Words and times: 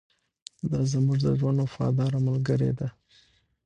دا 0.71 0.79
زموږ 0.91 1.17
د 1.21 1.27
ژوند 1.39 1.57
وفاداره 1.65 2.19
ملګرې 2.27 2.71
ده. 2.79 2.87